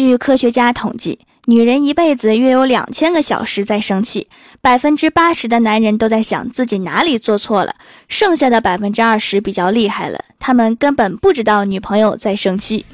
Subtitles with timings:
[0.00, 4.28] 据科学家统计，女人一辈子约有两千个小时在生气，
[4.62, 7.74] 百分之八十的男人都在想自己哪里做错了，
[8.08, 12.86] 剩下的百分之二十比较厉害了，他们根本不知道女朋友在生气。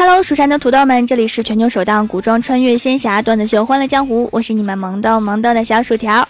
[0.00, 6.26] Hello，蜀山的土豆们，这里是全球首档古装穿越仙侠段子秀《欢乐江湖》，我是你们萌逗萌逗的小薯条。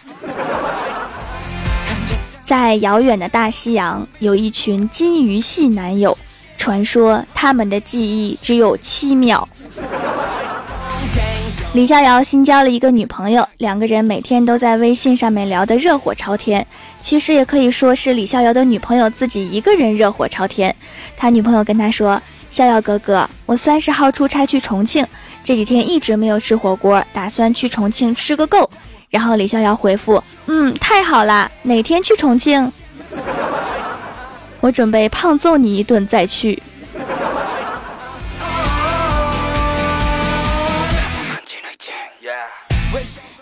[2.43, 6.19] 在遥远的大西洋，有一群金鱼系男友，
[6.57, 9.49] 传说他们的记忆只有七秒。
[11.73, 16.67] 李逍遥新交了一个女朋友，两个人每天都在微信上面聊得热火朝天。
[17.01, 20.75] 其实也可以说是李逍遥的女朋友自己一个人热火朝天。
[21.17, 25.07] 他女朋友跟他说：“逍遥哥哥，我三十号出差去重庆，
[25.45, 28.69] 这几天一直没有吃火锅，打算去重庆吃个够。”
[29.09, 32.71] 然后李逍遥回复：“嗯，太好啦，哪天去重庆？
[34.61, 36.63] 我准备胖揍你一顿再去。”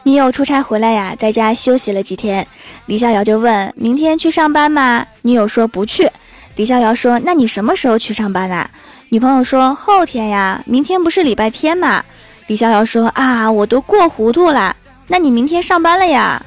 [0.05, 2.47] 女友出差回来呀，在家休息了几天。
[2.87, 6.11] 李逍遥就问：“明天去上班吗？”女友说：“不去。”
[6.57, 8.71] 李逍遥说：“那你什么时候去上班啊？”
[9.11, 12.05] 女朋友说：“后天呀，明天不是礼拜天吗？”
[12.47, 14.77] 李逍遥说：“啊，我都过糊涂了。
[15.07, 16.45] 那你明天上班了呀？”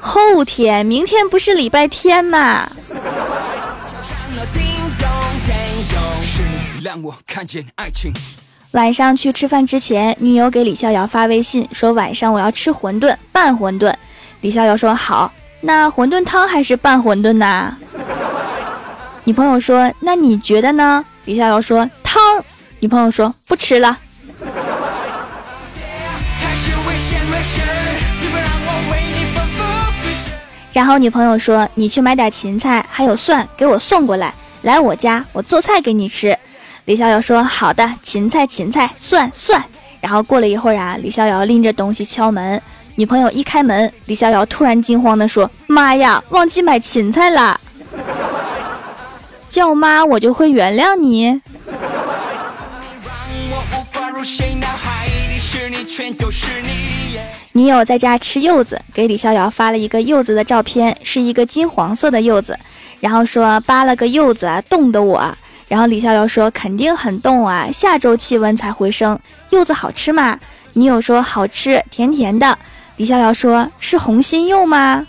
[0.00, 2.70] 后天，明天不是礼拜天吗？
[8.72, 13.94] 晚上去吃饭之前，女友给李逍遥发微信说：“晚上我要吃馄饨，拌馄饨。”
[14.40, 17.76] 李逍遥说：“好，那馄饨汤还是拌馄饨呢？”
[19.28, 22.42] 女朋友说：“那你觉得呢？”李逍遥说：“汤。”
[22.80, 23.98] 女朋友说：“不吃了。”
[30.72, 36.34] 然后女朋友说：“你去买点芹菜，还有蒜，给我送过来，来我家，我做菜给你吃。”
[36.86, 39.62] 李逍遥说：“好的，芹菜，芹菜，蒜，蒜。”
[40.00, 42.62] 然后过了一会儿啊，李逍遥拎着东西敲门，
[42.94, 47.60] 女朋友一开门，李逍遥突然惊慌地说：“妈呀，忘记买芹菜了！
[49.48, 51.40] 叫妈我就会原谅你。”
[57.52, 62.56] 女友在家吃柚子，给李逍遥发了一个柚子的照片，是一个金黄色的柚子，
[63.00, 65.36] 然后说扒了个柚子啊，冻得我。
[65.66, 69.18] 然后李逍遥说：“肯定很冻啊，下周气温才回升。
[69.50, 70.38] 柚子好吃吗？”
[70.74, 72.56] 女友说：“好吃，甜甜的。”
[72.96, 75.06] 李逍遥说：“是红心柚吗？”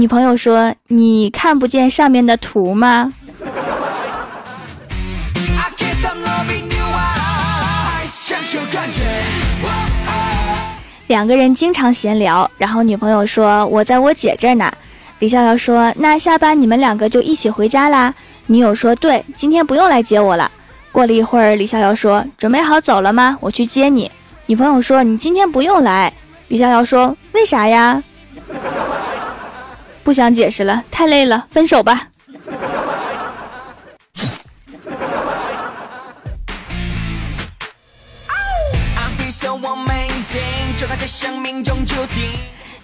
[0.00, 3.12] 女朋友说：“你看不见上面的图吗？”
[11.08, 14.72] 两个人经常闲聊，然后女朋友说：“我在我姐这儿呢。”
[15.20, 18.14] 李逍遥说：“那下班你们两个就一起回家啦。”
[18.48, 20.50] 女友说：“对，今天不用来接我了。”
[20.90, 23.36] 过了一会儿，李逍遥说：“准备好走了吗？
[23.42, 24.10] 我去接你。”
[24.48, 26.10] 女朋友说：“你今天不用来。”
[26.48, 28.02] 李逍遥说：“为啥呀？”
[30.10, 32.08] 不想解释了，太累了，分手吧。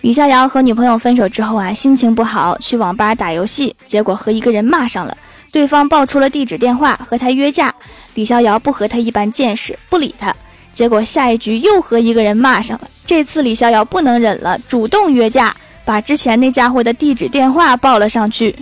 [0.03, 5.19] 李逍遥和女朋友分手之后啊，心情不好，去网吧打游戏，结果和一个人骂上了。
[5.51, 7.75] 对方报出了地址电话，和他约架。
[8.15, 10.33] 李逍遥不和他一般见识，不理他。
[10.73, 12.89] 结果下一局又和一个人骂上了。
[13.05, 15.53] 这次李逍遥不能忍了，主动约架，
[15.87, 18.55] 把之前那家伙的地址电话报了上去。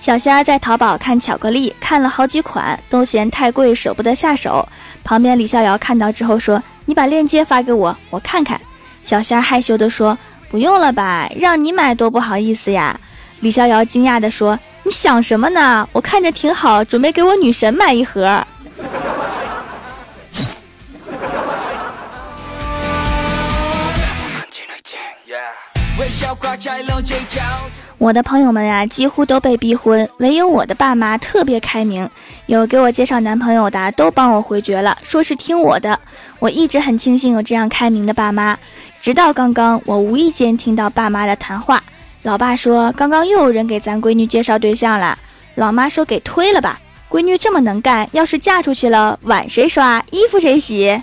[0.00, 4.68] 小仙儿在淘宝看巧克力，看了好几款，都嫌太贵，舍不得下手。
[5.04, 8.60] 旁边李逍遥看到之后说：“你把链接发给我，我看看。”
[9.04, 10.18] 小仙儿害羞地说
[10.50, 12.98] ：“不用了吧，让你买多不好意思呀。”
[13.40, 15.88] 李逍遥惊讶地说：“你想什么呢？
[15.92, 18.44] 我看着挺好，准备给我女神买一盒。”
[27.98, 32.08] 我的朋友们呀，几乎都被逼婚，唯有我的爸妈特别开明，
[32.46, 35.98] 有给我介绍男朋友的都帮我回绝了，说是听我的。
[36.38, 38.56] 我一直很庆幸有这样开明的爸妈，
[39.00, 41.82] 直到刚刚，我无意间听到爸妈的谈话。
[42.22, 45.18] 老爸说，刚刚又有人给咱闺女介绍对象了。
[45.56, 46.78] 老妈说，给推了吧，
[47.10, 51.02] 闺女这么能干，要是嫁出去了，碗谁刷，衣服谁洗？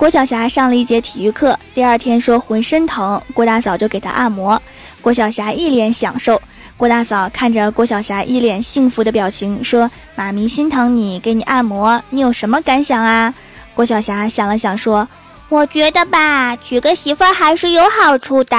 [0.00, 4.60] 郭晓霞上了一节体育课，第二天说浑身疼，郭大嫂就给她按摩。
[5.02, 6.40] 郭晓霞一脸享受。
[6.78, 13.34] 郭大嫂看着郭晓霞一脸幸福的表情，说：“妈咪心疼你，给你按摩，你有什么感想啊？”
[13.76, 15.06] 郭晓霞想了想，说
[15.50, 18.56] ：“我觉得吧，娶个媳妇还是有好处的。”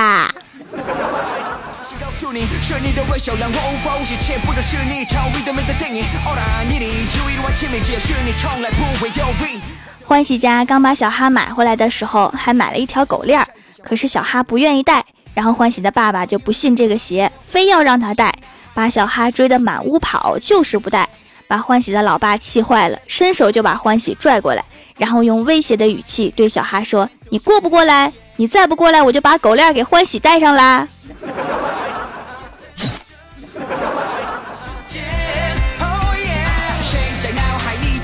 [10.04, 13.48] 欢喜家刚把小哈买回来的时候，还买了一条狗链儿，
[13.82, 15.04] 可是小哈不愿意戴。
[15.34, 18.34] 然后欢喜的爸爸就不信这个邪，非要让他戴，
[18.74, 21.08] 把小哈追得满屋跑，就是不戴，
[21.48, 24.64] 把欢喜的老爸气坏了，伸手就把欢喜拽过来，
[24.98, 28.12] 然后用威胁的语气对小哈说：“你过不过来？
[28.36, 30.86] 你再不过来，我就把狗链给欢喜戴上啦。”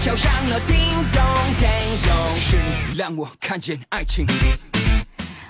[0.07, 0.77] 跳上了叮
[1.11, 1.21] 咚
[1.59, 1.67] 叮
[2.03, 2.17] 咚，
[2.95, 4.25] 让我看见爱情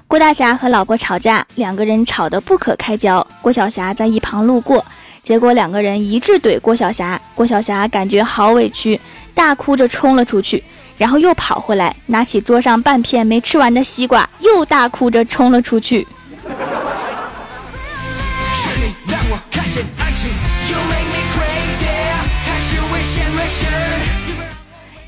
[0.07, 3.23] 郭大侠和老婆吵架，两个人吵得不可开交。
[3.39, 4.83] 郭晓霞在一旁路过，
[5.21, 7.21] 结果两个人一致怼郭晓霞。
[7.35, 8.99] 郭晓霞感觉好委屈，
[9.35, 10.63] 大哭着冲了出去，
[10.97, 16.07] 然后又跑回来，拿起桌上半片没吃完的西瓜，又大哭着冲了出去。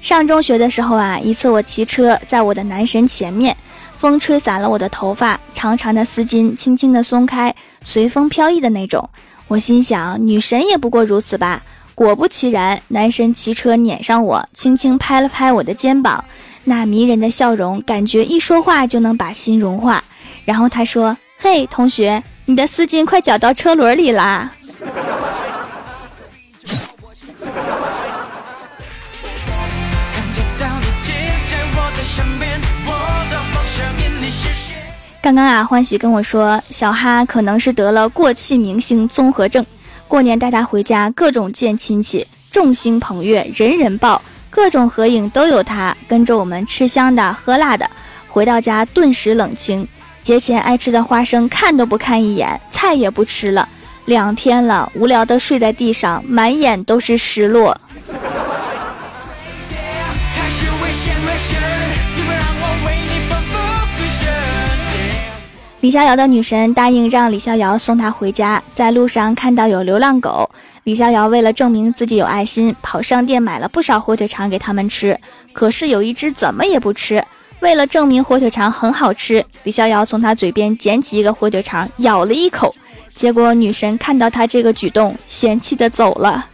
[0.02, 3.56] 上中学的时候啊，一次我骑车在我的男神前面。
[3.98, 9.10] 风吹散了我的头发，长长的丝巾轻轻地松开，随风飘逸的那种。
[9.50, 11.62] 我心想，女神也不过如此吧。
[11.96, 16.24] 果不其然，男神骑车撵上我，轻轻拍了拍我的肩膀，
[16.64, 20.02] 那迷人的笑容，感觉一说话就能把心融化。
[20.46, 24.54] 然后他说：“嘿，同学，你的丝巾快绞到车轮里啦。”
[35.30, 39.64] 刚刚啊，欢喜跟我说，小哈可能是得了过气明星综合症。
[40.08, 47.88] 过年带他回家，各种见亲戚，众星捧月，人人抱，各种合影都有他，跟着我们吃香的喝辣的。
[48.28, 49.88] 回到家顿时冷清，
[50.24, 53.70] 节前爱吃的花生看都不看一眼，菜也不吃了。
[54.06, 57.78] 两天了，无聊的睡在地上，满眼都是失落。
[65.82, 70.50] 李逍遥的女神答应让李逍遥送她回家，在路上看到有流浪狗，
[70.84, 75.18] 李逍遥为了证明自己有爱心，跑商店买了不少火腿肠给他们吃。
[75.54, 77.24] 可是有一只怎么也不吃，
[77.62, 82.76] 为了证明火腿肠很好吃，李逍遥从他嘴边捡起一个火腿肠咬了一口，
[83.16, 86.46] 结果女神看到他这个举动，嫌弃的走了。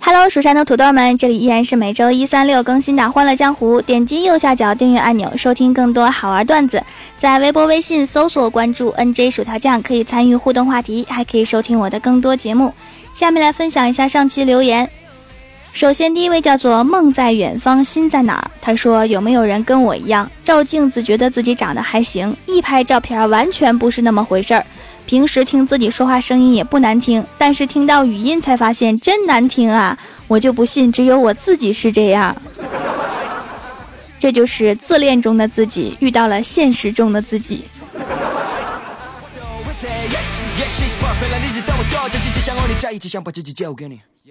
[0.00, 3.78] Hello，蜀山的土豆们，这里依然是每周一、三、六更新的《欢乐江湖》。
[3.82, 6.80] 点击右下角订阅按钮，收听更多好玩段子。
[7.18, 12.72] 在微博、微信搜索关注 “nj 薯条酱”，可以参与互动话题，还可以收听我的更多节目。
[13.14, 14.88] 下面来分享一下上期留言。
[15.72, 24.64] 首先，第一位叫做“梦在远方，心在哪儿”，他说：“有没有人跟我一样，照镜子觉得自己长得还行，一拍照片完全不是那么回事儿？”
[25.06, 29.96] 平时听自己说话声音也不难听，但是听到语音才发现真难听啊！
[30.26, 32.34] 我就不信只有我自己是这样。
[34.18, 37.64] 这就是自恋中的自己遇到了现实中的自己。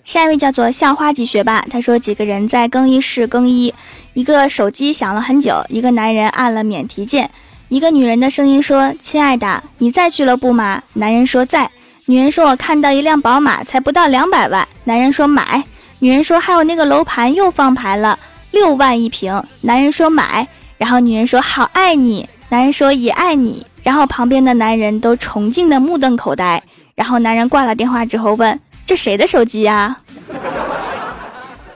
[0.03, 3.73] 下一位叫做校花级学霸，他说几个人在更衣室更衣，
[4.13, 7.31] 一个手机响了很久，一个男人按了免提键。
[7.67, 11.69] 一个女人的声音说：“亲爱的，你在俱乐部吗？”男人说：“在。”
[12.07, 15.63] 女人说：“我看到一辆宝马，才不到两百万。”男人说：“买。”
[15.99, 18.19] 女人说：“还有那个楼盘又放牌了，
[18.51, 26.61] 六万一平。”男人说：“买。”然后女人说：“好爱你。”男人说：“也爱你。”然后旁边的男人都崇敬的目瞪口呆。
[26.93, 29.97] 然后男人挂了电话之后问：“这谁的手机呀？”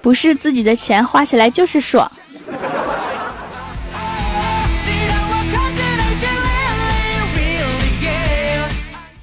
[0.02, 2.10] 不是自己的钱花起来就是爽。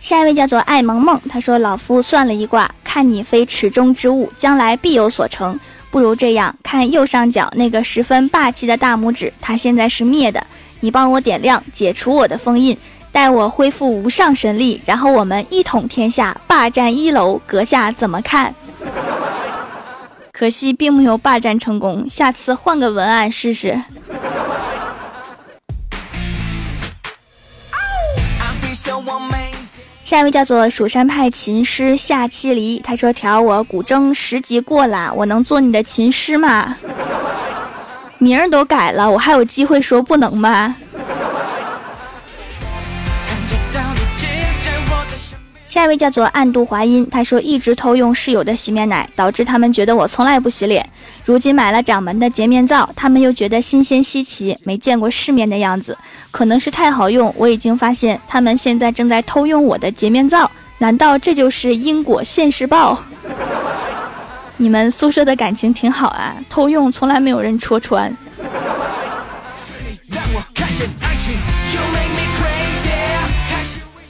[0.06, 5.58] 下一位叫做爱萌萌，他说：“老夫算了一卦，看你非池中之物，将来必有所成。
[5.90, 10.46] 不如这样，看右上角那个十分霸气的大拇指，它现在是灭的，
[10.78, 12.78] 你帮我点亮，解除我的封印，
[13.10, 17.40] 待我恢复无上神力，然后我们一统天下，霸占一楼。
[17.44, 18.54] 阁下怎么看？”
[20.30, 23.82] 可惜并没有霸占成功，下次换个文案试试。
[30.06, 36.76] 下一位叫做蜀山派琴师夏七离，他说：“调我古筝十级过了，我能做你的琴师吗？
[38.18, 40.76] 名儿都改了，我还有机会说不能吗？”
[45.66, 50.88] 下一位叫做暗度华音，他说一直偷用室友的洗面奶，导致他们觉得我从来不洗脸。
[51.26, 55.98] 如今买了掌门的洁面皂，他们又觉得新鲜稀奇，没见过世面的样子。
[56.30, 60.48] 可能是太好用，我已经发现他们现在正在偷用我的洁面皂。
[60.78, 63.02] 难道这就是因果现世报？
[64.58, 68.16] 你们宿舍的感情挺好啊，偷用从来没有人戳穿。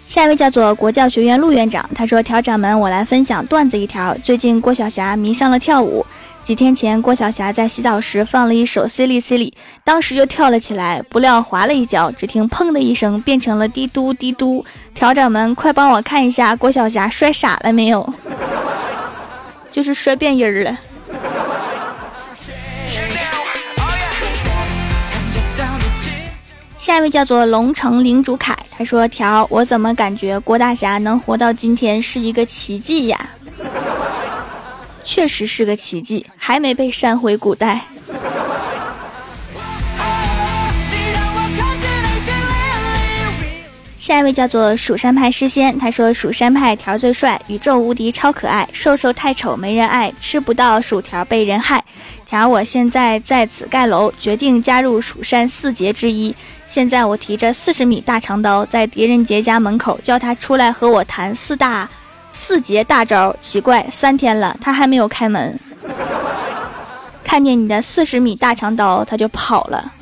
[0.06, 4.14] 下一位叫做国教学院陆院长，他说：“调掌门，我来分享段子一条。
[4.22, 6.04] 最近郭晓霞迷上了跳舞。
[6.46, 9.50] 几天前，郭晓霞在洗澡时放了一首《C 哩 C 哩》，
[9.82, 14.64] 当时就跳了起来，不料滑了一跤，只听砰的一声，变成了滴嘟滴嘟。
[14.94, 18.08] 调掌门，快帮我看一下郭晓霞摔傻了没有？
[19.72, 20.78] 就是摔变音了。”
[26.78, 33.30] 下一位叫做龙城领主凯，他说：“条，我怎么感觉郭大侠能活到今天是一个奇迹呀？
[35.06, 37.82] 确实是个奇迹，还没被删回古代。”
[43.96, 51.84] 下一位叫做蜀山派诗仙，他说：“蜀山派条最帅，宇宙无敌超可爱，瘦瘦太丑没人爱，吃不到薯条被人害。
[52.24, 56.34] 条，我现在在此盖楼，决定加入蜀山四杰之一。”
[56.68, 61.88] 现在我提着四十米大长刀，在狄仁杰家门口叫他出来和我谈四大
[62.38, 63.34] 四节大招。
[63.40, 65.58] 奇怪，三天了他还没有开门。
[67.24, 69.92] 看见你的四十米大长刀，他就跑了。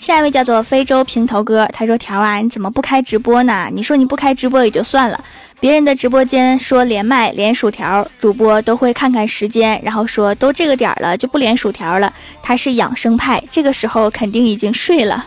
[0.00, 3.68] 下一位叫做非洲平头哥，他说：“条啊，你怎么不开直播呢？
[3.72, 5.24] 你说你不开直播也就算了，
[5.58, 12.12] 别人的直播间说连麦连薯条，主播都会看看时间，然后说都这个点了就不连薯条了。
[12.42, 15.24] 他是养生派，这个时候肯定已经睡了。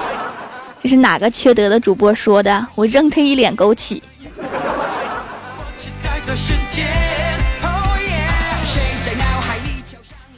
[0.82, 2.66] 这是哪个缺德的主播说的？
[2.74, 4.00] 我扔他一脸枸杞。”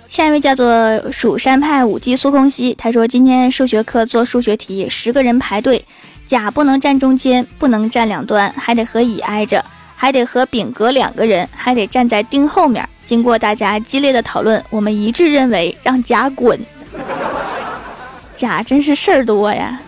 [0.08, 5.84] 下一位叫做蜀山派五级苏空兮，他说今天数学课做数学题，十个人排队，
[6.28, 9.64] 甲不能站中间，不能站两端，还得和乙挨着，
[9.96, 12.86] 还得和丙隔两个人，还得站在丁后面。
[13.06, 16.60] 经过大家激烈的讨论，我们一致认为让甲滚。
[18.36, 19.80] 甲真是事儿多呀。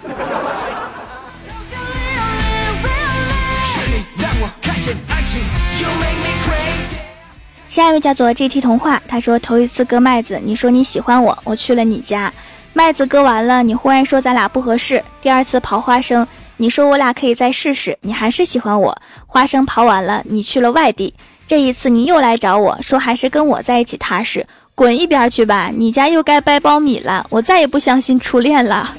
[7.68, 12.32] 下一位叫做 GT 童话，他说头一次割麦子，你说你喜欢我，我去了你家，
[12.72, 15.02] 麦子割完了，你忽然说咱俩不合适。
[15.20, 16.26] 第二次刨花生，
[16.58, 18.96] 你说我俩可以再试试，你还是喜欢我。
[19.26, 21.12] 花生刨完了，你去了外地，
[21.46, 28.94] 这一次你又来找我说还是跟我在一起踏实，滚一边去吧，你家又该掰苞米了，我再也不相信初恋了。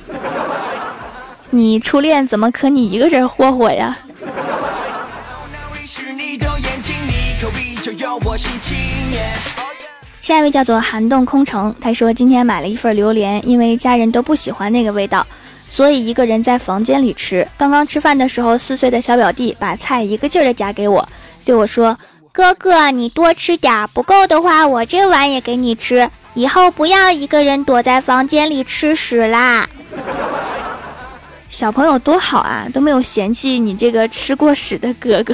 [1.51, 3.97] 你初恋怎么可你一个人霍霍呀？
[10.21, 15.25] 下一位叫做寒冻空城，他说今天买了一份榴莲，因为家人都不喜欢那个味道，
[15.67, 17.45] 所以一个人在房间里吃。
[17.57, 21.09] 刚刚吃饭的时候，四岁的小表弟把菜一个劲儿的夹给我，
[21.43, 21.97] 对我说
[22.31, 29.67] ：“哥哥，你多吃点，不够的话我这碗也给你吃，以后不要一个人躲在房间里吃屎啦。”
[31.49, 35.33] 小朋友多好啊，都没有嫌弃你这个吃过屎的哥哥。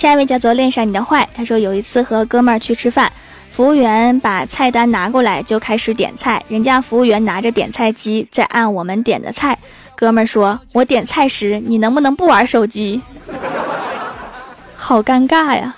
[0.00, 3.12] 下一位叫做恋上你的坏，他说有一次和哥们儿去吃饭，
[3.52, 9.58] 服务员把菜单拿过来就开始点菜，人家服务员拿着点菜机在按我们点的菜，
[9.94, 13.02] 哥们儿说：“我点菜时你能不能不玩手机？”
[14.74, 15.76] 好尴尬呀。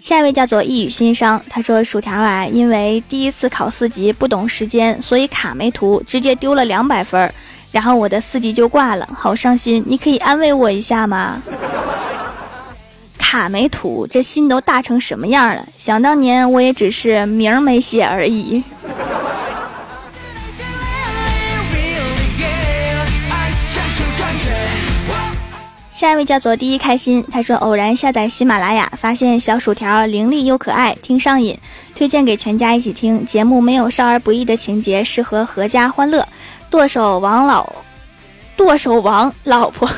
[0.00, 7.34] 下一位叫做一语心伤，他说薯条啊，因为第一次考四级不懂时间，所以卡没涂，直接丢了两百分儿。
[7.74, 9.82] 然后我的四级就挂了，好伤心！
[9.88, 11.42] 你可以安慰我一下吗？
[13.18, 15.66] 卡没涂，这心都大成什么样了？
[15.76, 18.62] 想当年我也只是名没写而已。
[25.90, 31.58] 下一位叫做第一开心，他说偶然下载喜马拉雅，发现小薯条伶俐又可爱，听上瘾，
[31.96, 33.26] 推荐给全家一起听。
[33.26, 36.24] 节目没有少儿不宜的情节，适合阖家欢乐。
[36.74, 37.72] 剁手王老，
[38.56, 39.88] 剁手王，老婆。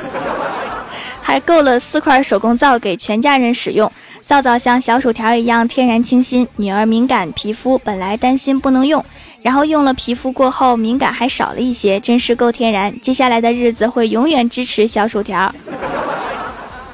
[1.22, 3.90] 还购了四块手工皂给全家人使用，
[4.26, 6.46] 皂皂像小薯条一样天然清新。
[6.56, 9.02] 女儿敏感皮肤，本来担心不能用，
[9.40, 13.00] 然后用了皮肤过后敏感还少了一些，真是够天然。
[13.00, 15.50] 接下来的日子会永远支持小薯条。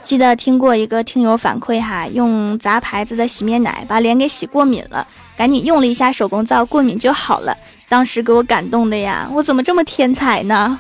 [0.05, 5.05] 记得听过一个听友反馈哈，用杂牌子的洗面奶把脸给洗过敏了，
[5.37, 7.59] 赶紧用了一下手工皂，过敏就好了。
[7.93, 10.79] 当时给我感动的呀，我怎么这么天才呢？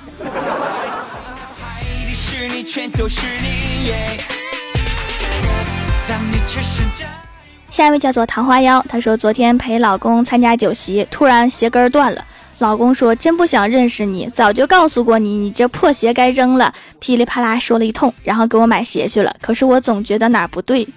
[7.71, 12.25] 下一位叫做桃花妖，她说昨天陪老公参加酒席，突然鞋跟断了。
[12.61, 16.73] 老公说真不想认识你，早就告诉过你，你这破鞋该扔了。
[16.99, 19.31] 噼里啪啦说了一通，然后给我买鞋去了。
[19.43, 20.89] 可是我总觉得哪儿不对，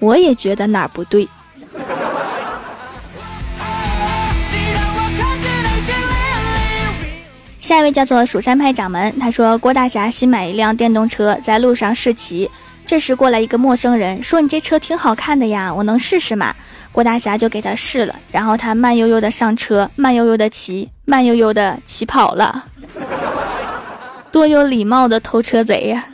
[0.00, 1.28] 我也觉得哪儿不对。
[7.64, 12.50] 下一位叫做蜀山派掌门，他说郭大侠新买一辆电动车，在路上试骑。
[12.84, 16.54] 这时过来一个陌生人，说你这车挺好看的呀，我能试试吗？
[16.92, 22.66] 郭大侠就给他试了，然后他慢悠悠的上车，慢悠悠的骑，慢悠悠的骑跑了。
[24.30, 26.04] 多有礼貌的偷车贼呀！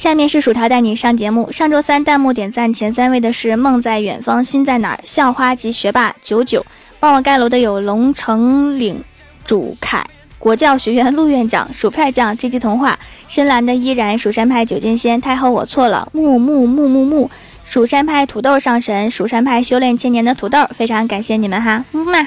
[0.00, 1.52] 下面是薯条带你上节目。
[1.52, 6.64] 上周三弹幕点赞前三位的是梦在远方心在哪儿校花及学霸九九，
[6.98, 9.04] 帮我盖楼的有龙城岭
[9.44, 10.02] 主凯。
[10.38, 12.98] 国教学院陆院长薯片酱 G G 童话。
[13.28, 16.08] 深蓝的依然蜀山派九剑仙太后我错了。
[16.14, 17.30] 木木木木木。
[17.62, 20.66] 蜀山派土豆上神蜀山派修炼千年的土豆。
[20.74, 21.84] 非常感谢你们哈。
[21.92, 22.26] 木嘛。